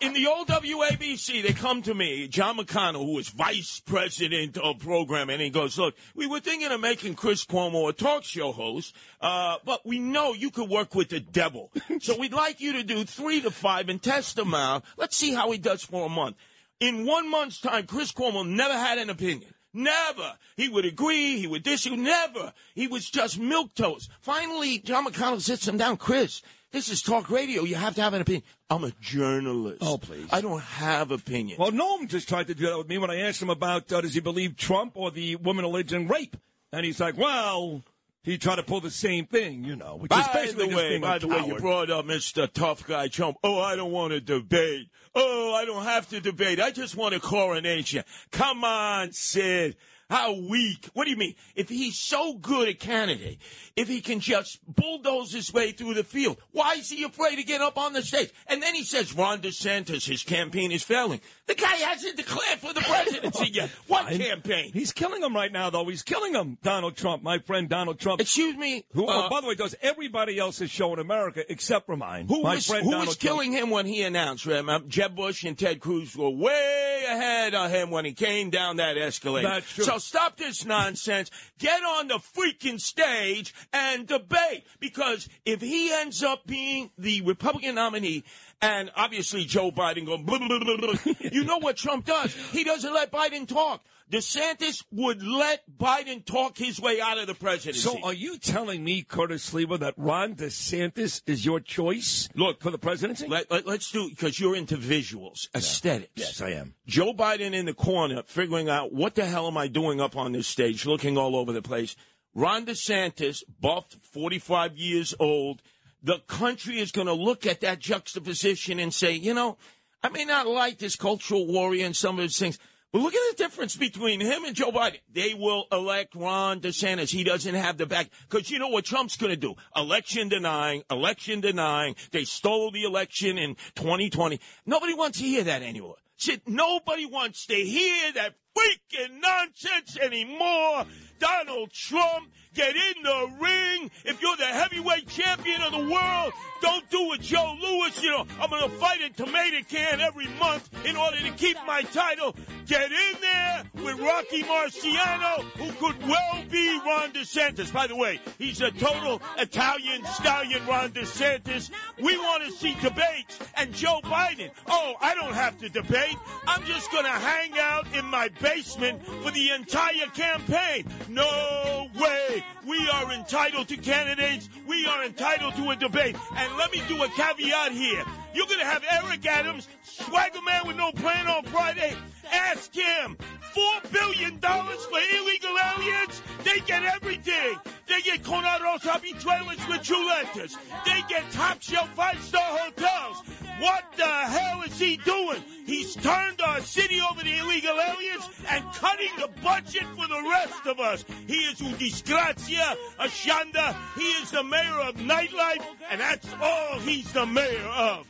In 0.00 0.12
the 0.12 0.26
old 0.26 0.48
WABC, 0.48 1.42
they 1.42 1.52
come 1.52 1.82
to 1.82 1.94
me, 1.94 2.28
John 2.28 2.56
McConnell, 2.56 3.04
who 3.04 3.14
was 3.14 3.28
vice 3.28 3.80
president 3.80 4.56
of 4.58 4.78
programming, 4.78 5.34
and 5.34 5.42
he 5.42 5.50
goes, 5.50 5.78
"Look, 5.78 5.96
we 6.14 6.26
were 6.26 6.40
thinking 6.40 6.70
of 6.70 6.80
making 6.80 7.14
Chris 7.14 7.44
Cuomo 7.44 7.88
a 7.88 7.92
talk 7.92 8.24
show 8.24 8.52
host, 8.52 8.94
uh, 9.20 9.56
but 9.64 9.84
we 9.84 9.98
know 9.98 10.32
you 10.32 10.50
could 10.50 10.68
work 10.68 10.94
with 10.94 11.08
the 11.08 11.20
devil, 11.20 11.72
so 12.00 12.16
we'd 12.16 12.32
like 12.32 12.60
you 12.60 12.74
to 12.74 12.82
do 12.82 13.04
three 13.04 13.40
to 13.40 13.50
five 13.50 13.88
and 13.88 14.02
test 14.02 14.38
him 14.38 14.54
out. 14.54 14.84
Let's 14.96 15.16
see 15.16 15.34
how 15.34 15.50
he 15.50 15.58
does 15.58 15.82
for 15.82 16.06
a 16.06 16.10
month." 16.10 16.36
In 16.78 17.06
one 17.06 17.30
month's 17.30 17.60
time, 17.60 17.86
Chris 17.86 18.12
Cuomo 18.12 18.46
never 18.46 18.74
had 18.74 18.98
an 18.98 19.10
opinion. 19.10 19.54
Never. 19.76 20.38
He 20.56 20.70
would 20.70 20.86
agree. 20.86 21.38
He 21.38 21.46
would 21.46 21.62
disagree. 21.62 21.98
Never. 21.98 22.54
He 22.74 22.86
was 22.86 23.10
just 23.10 23.38
milk 23.38 23.74
toast. 23.74 24.10
Finally, 24.20 24.78
John 24.78 25.06
McConnell 25.06 25.40
sits 25.40 25.68
him 25.68 25.76
down. 25.76 25.98
Chris, 25.98 26.40
this 26.72 26.88
is 26.88 27.00
talk 27.02 27.30
radio. 27.30 27.62
You 27.62 27.76
have 27.76 27.94
to 27.94 28.02
have 28.02 28.14
an 28.14 28.20
opinion. 28.20 28.42
I'm 28.68 28.84
a 28.84 28.92
journalist. 29.00 29.78
Oh, 29.80 29.98
please. 29.98 30.28
I 30.30 30.40
don't 30.40 30.60
have 30.62 31.10
opinions. 31.10 31.58
Well, 31.58 31.70
Noam 31.70 32.08
just 32.08 32.28
tried 32.28 32.48
to 32.48 32.54
do 32.54 32.66
that 32.66 32.78
with 32.78 32.88
me 32.88 32.98
when 32.98 33.10
I 33.10 33.20
asked 33.20 33.40
him 33.40 33.50
about 33.50 33.92
uh, 33.92 34.00
does 34.00 34.14
he 34.14 34.20
believe 34.20 34.56
Trump 34.56 34.92
or 34.94 35.10
the 35.10 35.36
woman 35.36 35.64
alleged 35.64 35.92
in 35.92 36.08
rape, 36.08 36.36
and 36.72 36.84
he's 36.84 37.00
like, 37.00 37.16
well, 37.16 37.82
he 38.26 38.38
tried 38.38 38.56
to 38.56 38.64
pull 38.64 38.80
the 38.80 38.90
same 38.90 39.26
thing, 39.26 39.64
you 39.64 39.76
know, 39.76 39.96
which 39.96 40.10
is 40.12 40.26
by 40.26 40.32
basically 40.32 40.68
the 40.68 40.76
way, 40.76 40.98
by 40.98 41.18
the 41.18 41.28
way, 41.28 41.44
you 41.46 41.56
brought 41.58 41.90
up 41.90 42.04
Mr. 42.06 42.52
Tough 42.52 42.84
Guy 42.86 43.06
Trump. 43.06 43.36
Oh, 43.44 43.60
I 43.60 43.76
don't 43.76 43.92
want 43.92 44.12
to 44.12 44.20
debate. 44.20 44.88
Oh, 45.14 45.54
I 45.54 45.64
don't 45.64 45.84
have 45.84 46.08
to 46.10 46.20
debate. 46.20 46.60
I 46.60 46.72
just 46.72 46.96
want 46.96 47.14
a 47.14 47.20
coronation. 47.20 48.02
Come 48.32 48.64
on, 48.64 49.12
Sid. 49.12 49.76
How 50.08 50.34
weak. 50.34 50.88
What 50.92 51.04
do 51.04 51.10
you 51.10 51.16
mean? 51.16 51.34
If 51.54 51.68
he's 51.68 51.98
so 51.98 52.34
good 52.34 52.68
a 52.68 52.74
candidate, 52.74 53.38
if 53.74 53.88
he 53.88 54.00
can 54.00 54.20
just 54.20 54.60
bulldoze 54.66 55.32
his 55.32 55.52
way 55.52 55.72
through 55.72 55.94
the 55.94 56.04
field, 56.04 56.38
why 56.52 56.74
is 56.74 56.88
he 56.88 57.02
afraid 57.02 57.36
to 57.36 57.42
get 57.42 57.60
up 57.60 57.76
on 57.76 57.92
the 57.92 58.02
stage? 58.02 58.30
And 58.46 58.62
then 58.62 58.74
he 58.74 58.84
says 58.84 59.14
Ron 59.14 59.40
DeSantis, 59.40 60.06
his 60.06 60.22
campaign 60.22 60.70
is 60.70 60.84
failing. 60.84 61.20
The 61.46 61.54
guy 61.54 61.74
hasn't 61.74 62.16
declared 62.16 62.60
for 62.60 62.72
the 62.72 62.80
presidency 62.80 63.50
yet. 63.52 63.70
What 63.86 64.08
campaign? 64.08 64.72
He's 64.72 64.92
killing 64.92 65.22
him 65.22 65.34
right 65.34 65.52
now, 65.52 65.70
though. 65.70 65.84
He's 65.86 66.02
killing 66.02 66.34
him, 66.34 66.58
Donald 66.62 66.96
Trump, 66.96 67.22
my 67.22 67.38
friend 67.38 67.68
Donald 67.68 68.00
Trump. 68.00 68.20
Excuse 68.20 68.56
me. 68.56 68.84
who, 68.92 69.06
uh, 69.06 69.26
oh, 69.26 69.28
by 69.30 69.40
the 69.40 69.46
way, 69.46 69.54
does 69.54 69.76
everybody 69.80 70.38
else's 70.38 70.70
show 70.70 70.92
in 70.92 70.98
America 70.98 71.44
except 71.50 71.86
for 71.86 71.96
mine. 71.96 72.26
Who 72.28 72.42
my 72.42 72.56
was, 72.56 72.66
friend 72.66 72.84
who 72.84 72.90
Donald 72.90 73.08
was 73.08 73.16
Trump. 73.16 73.34
killing 73.34 73.52
him 73.52 73.70
when 73.70 73.86
he 73.86 74.02
announced? 74.02 74.44
Remember, 74.46 74.88
Jeb 74.88 75.14
Bush 75.14 75.44
and 75.44 75.56
Ted 75.56 75.80
Cruz 75.80 76.16
were 76.16 76.30
way 76.30 77.04
ahead 77.08 77.54
of 77.54 77.70
him 77.70 77.90
when 77.90 78.04
he 78.04 78.12
came 78.12 78.50
down 78.50 78.76
that 78.76 78.96
escalator. 78.98 79.48
That's 79.48 79.72
true. 79.72 79.84
So 79.84 79.95
stop 79.98 80.36
this 80.36 80.64
nonsense. 80.64 81.30
Get 81.58 81.82
on 81.82 82.08
the 82.08 82.18
freaking 82.18 82.80
stage 82.80 83.54
and 83.72 84.06
debate. 84.06 84.64
Because 84.80 85.28
if 85.44 85.60
he 85.60 85.92
ends 85.92 86.22
up 86.22 86.46
being 86.46 86.90
the 86.98 87.20
Republican 87.22 87.76
nominee, 87.76 88.24
and 88.60 88.90
obviously 88.96 89.44
Joe 89.44 89.70
Biden 89.70 90.06
going, 90.06 90.24
blah, 90.24 90.38
blah, 90.38 90.58
blah, 90.58 90.76
blah, 90.76 90.94
you 91.32 91.44
know 91.44 91.58
what 91.58 91.76
Trump 91.76 92.06
does? 92.06 92.34
He 92.52 92.64
doesn't 92.64 92.92
let 92.92 93.12
Biden 93.12 93.46
talk. 93.46 93.84
DeSantis 94.10 94.84
would 94.92 95.20
let 95.20 95.64
Biden 95.68 96.24
talk 96.24 96.56
his 96.56 96.80
way 96.80 97.00
out 97.00 97.18
of 97.18 97.26
the 97.26 97.34
presidency. 97.34 97.80
So 97.80 98.00
are 98.04 98.12
you 98.12 98.38
telling 98.38 98.84
me, 98.84 99.02
Curtis 99.02 99.50
Sliwa, 99.50 99.80
that 99.80 99.94
Ron 99.96 100.36
DeSantis 100.36 101.22
is 101.26 101.44
your 101.44 101.58
choice 101.58 102.28
Look, 102.34 102.62
for 102.62 102.70
the 102.70 102.78
presidency? 102.78 103.26
Let, 103.26 103.50
let, 103.50 103.66
us 103.66 103.90
do 103.90 104.08
because 104.08 104.38
you're 104.38 104.54
into 104.54 104.76
visuals, 104.76 105.48
aesthetics. 105.54 106.12
yes, 106.14 106.40
I 106.40 106.50
am. 106.50 106.74
Joe 106.86 107.14
Biden 107.14 107.52
in 107.52 107.66
the 107.66 107.74
corner, 107.74 108.22
figuring 108.26 108.68
out 108.68 108.92
what 108.92 109.16
the 109.16 109.24
hell 109.24 109.48
am 109.48 109.56
I 109.56 109.66
doing 109.66 110.00
up 110.00 110.16
on 110.16 110.30
this 110.30 110.46
stage, 110.46 110.86
looking 110.86 111.18
all 111.18 111.34
over 111.34 111.52
the 111.52 111.62
place. 111.62 111.96
Ron 112.32 112.64
DeSantis, 112.64 113.42
buffed, 113.60 113.96
45 114.02 114.76
years 114.76 115.14
old. 115.18 115.62
The 116.06 116.20
country 116.28 116.78
is 116.78 116.92
going 116.92 117.08
to 117.08 117.12
look 117.12 117.46
at 117.46 117.62
that 117.62 117.80
juxtaposition 117.80 118.78
and 118.78 118.94
say, 118.94 119.10
you 119.10 119.34
know, 119.34 119.58
I 120.04 120.08
may 120.08 120.24
not 120.24 120.46
like 120.46 120.78
this 120.78 120.94
cultural 120.94 121.48
warrior 121.48 121.84
and 121.84 121.96
some 121.96 122.20
of 122.20 122.22
his 122.22 122.38
things, 122.38 122.60
but 122.92 123.02
look 123.02 123.12
at 123.12 123.36
the 123.36 123.42
difference 123.42 123.74
between 123.74 124.20
him 124.20 124.44
and 124.44 124.54
Joe 124.54 124.70
Biden. 124.70 125.00
They 125.12 125.34
will 125.34 125.64
elect 125.72 126.14
Ron 126.14 126.60
DeSantis. 126.60 127.10
He 127.10 127.24
doesn't 127.24 127.56
have 127.56 127.76
the 127.76 127.86
back. 127.86 128.10
Because 128.28 128.52
you 128.52 128.60
know 128.60 128.68
what 128.68 128.84
Trump's 128.84 129.16
going 129.16 129.32
to 129.32 129.36
do? 129.36 129.56
Election 129.74 130.28
denying, 130.28 130.84
election 130.92 131.40
denying. 131.40 131.96
They 132.12 132.22
stole 132.22 132.70
the 132.70 132.84
election 132.84 133.36
in 133.36 133.56
2020. 133.74 134.38
Nobody 134.64 134.94
wants 134.94 135.18
to 135.18 135.24
hear 135.24 135.42
that 135.42 135.62
anymore. 135.62 135.96
Shit, 136.18 136.46
nobody 136.46 137.04
wants 137.04 137.46
to 137.46 137.54
hear 137.54 138.12
that 138.12 138.34
freaking 138.56 139.20
nonsense 139.20 139.98
anymore. 139.98 140.86
Donald 141.18 141.72
Trump, 141.72 142.30
get 142.56 142.74
in 142.74 143.02
the 143.02 143.30
ring. 143.38 143.90
If 144.04 144.20
you're 144.22 144.36
the 144.36 144.46
heavyweight 144.46 145.06
champion 145.08 145.60
of 145.60 145.72
the 145.72 145.90
world, 145.92 146.32
don't 146.60 146.88
do 146.90 147.12
it, 147.12 147.20
Joe 147.20 147.56
Louis. 147.60 148.02
You 148.02 148.10
know, 148.10 148.26
I'm 148.40 148.50
going 148.50 148.62
to 148.62 148.76
fight 148.76 149.00
a 149.02 149.10
tomato 149.10 149.58
can 149.68 150.00
every 150.00 150.28
month 150.38 150.68
in 150.86 150.96
order 150.96 151.18
to 151.18 151.30
keep 151.32 151.56
my 151.66 151.82
title. 151.82 152.34
Get 152.66 152.90
in 152.90 153.20
there 153.20 153.64
with 153.74 153.98
Rocky 154.00 154.42
Marciano, 154.42 155.42
who 155.56 155.70
could 155.74 156.00
well 156.06 156.42
be 156.50 156.80
Ron 156.84 157.12
DeSantis. 157.12 157.72
By 157.72 157.86
the 157.86 157.96
way, 157.96 158.20
he's 158.38 158.60
a 158.60 158.70
total 158.72 159.22
Italian 159.38 160.04
stallion, 160.06 160.66
Ron 160.66 160.90
DeSantis. 160.90 161.70
We 162.02 162.18
want 162.18 162.44
to 162.44 162.50
see 162.50 162.74
debates. 162.80 163.38
And 163.54 163.72
Joe 163.72 164.00
Biden, 164.02 164.50
oh, 164.66 164.94
I 165.00 165.14
don't 165.14 165.34
have 165.34 165.58
to 165.58 165.68
debate. 165.68 166.16
I'm 166.46 166.64
just 166.64 166.90
going 166.90 167.04
to 167.04 167.10
hang 167.10 167.52
out 167.58 167.86
in 167.94 168.04
my 168.06 168.28
basement 168.40 169.04
for 169.06 169.30
the 169.30 169.50
entire 169.50 170.06
campaign. 170.14 170.86
No 171.08 171.88
way. 171.98 172.44
We 172.66 172.88
are 172.90 173.12
entitled 173.12 173.68
to 173.68 173.76
candidates. 173.76 174.48
We 174.66 174.86
are 174.86 175.04
entitled 175.04 175.54
to 175.56 175.70
a 175.70 175.76
debate. 175.76 176.16
And 176.36 176.45
let 176.56 176.72
me 176.72 176.82
do 176.88 177.02
a 177.02 177.08
caveat 177.08 177.72
here. 177.72 178.04
You're 178.34 178.46
going 178.46 178.60
to 178.60 178.66
have 178.66 178.84
Eric 178.90 179.26
Adams, 179.26 179.68
swagger 179.82 180.42
man 180.42 180.66
with 180.66 180.76
no 180.76 180.92
plan 180.92 181.26
on 181.26 181.44
Friday. 181.44 181.94
Ask 182.30 182.74
him. 182.74 183.16
$4 183.54 183.92
billion 183.92 184.38
for 184.38 184.98
illegal 185.18 185.56
aliens? 185.74 186.22
They 186.44 186.60
get 186.66 186.84
everything. 186.84 187.58
They 187.86 188.02
get 188.02 188.22
Conaros 188.22 188.80
Habituales 188.80 189.66
with 189.68 189.82
chuletas. 189.82 190.56
They 190.84 191.02
get 191.08 191.30
top 191.32 191.62
shelf 191.62 191.88
five 191.94 192.20
star 192.22 192.58
hotels. 192.58 193.22
What 193.58 193.84
the 193.96 194.04
hell 194.04 194.62
is 194.62 194.78
he 194.78 194.98
doing? 194.98 195.42
He's 195.64 195.94
turned 195.94 196.40
our 196.42 196.60
city 196.60 197.00
over 197.00 197.22
to 197.22 197.38
illegal 197.38 197.78
aliens 197.80 198.28
and 198.48 198.64
cutting 198.74 199.10
the 199.18 199.28
budget 199.42 199.84
for 199.96 200.06
the 200.06 200.22
rest 200.30 200.66
of 200.66 200.78
us. 200.78 201.04
He 201.26 201.38
is 201.38 201.60
a 201.60 201.64
disgracia, 201.64 202.76
a 202.98 203.06
shanda. 203.06 203.74
He 203.94 204.08
is 204.22 204.30
the 204.30 204.44
mayor 204.44 204.80
of 204.80 204.96
nightlife, 204.96 205.64
and 205.90 206.00
that's 206.00 206.28
all 206.40 206.78
he's 206.80 207.12
the 207.12 207.24
mayor 207.26 207.66
of. 207.66 208.06